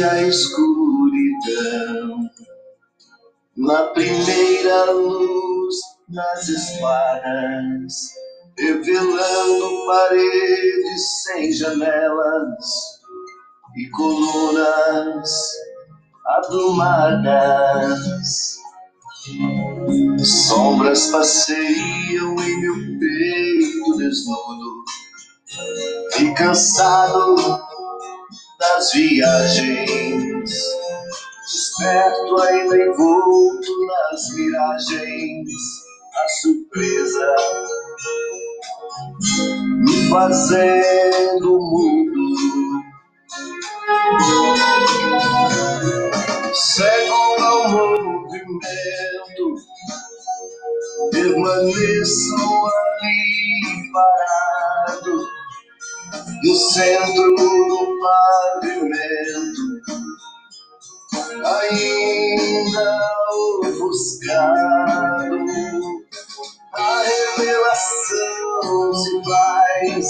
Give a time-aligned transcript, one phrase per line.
[0.00, 0.70] escuridão.
[3.56, 5.76] Na primeira luz
[6.08, 7.94] das espadas,
[8.58, 12.64] revelando paredes sem janelas
[13.76, 15.30] e colunas
[16.26, 17.74] abrumadas.
[20.18, 24.84] Sombras passeiam em meu peito desnudo
[26.20, 27.36] e cansado
[28.74, 30.50] das viagens,
[31.46, 35.52] desperto ainda envolto nas miragens,
[36.12, 37.36] a surpresa
[39.76, 42.24] me fazendo mudo.
[46.52, 49.54] Cego ao movimento,
[51.12, 52.93] permaneço ali
[56.44, 57.98] no centro do
[58.60, 59.80] pavimento,
[61.42, 63.00] ainda
[63.62, 65.38] ofuscado,
[66.74, 70.06] a revelação se faz,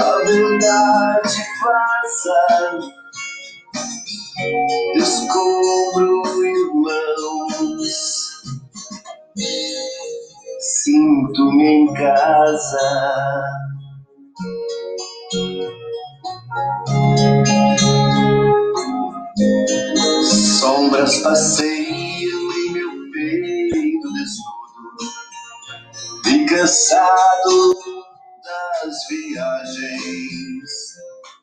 [0.00, 2.40] a verdade passa,
[4.94, 8.16] descubro irmãos.
[10.60, 13.75] Sinto-me em casa.
[20.60, 25.12] Sombras passeiam em meu peito desnudo
[26.26, 27.76] E cansado
[28.44, 30.70] das viagens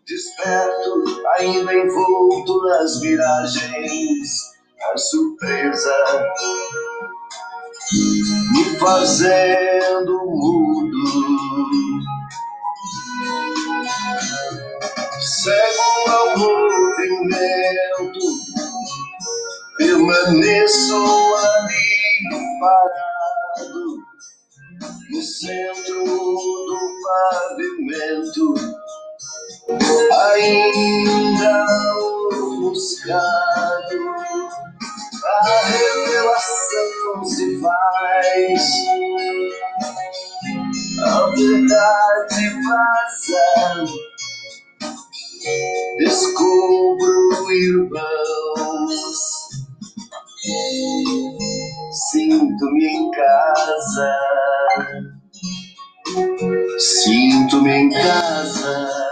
[0.08, 4.30] Desperto, ainda envolto nas miragens
[4.94, 6.30] A surpresa
[8.54, 11.83] me fazendo mudo
[20.24, 20.96] permaneço
[21.36, 23.98] ali parado,
[25.12, 28.54] no centro do pavimento,
[30.14, 31.66] ainda
[32.62, 34.04] buscado.
[35.26, 38.64] A revelação se faz,
[41.06, 43.44] a verdade passa
[45.98, 48.53] descubro irmãos.
[52.64, 54.20] Sinto-me em casa,
[56.80, 59.03] sinto-me em casa.